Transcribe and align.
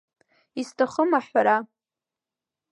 Исҭахым 0.61 1.09
аҳәара… 1.17 1.57